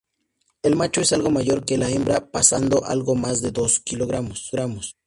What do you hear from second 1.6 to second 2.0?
que la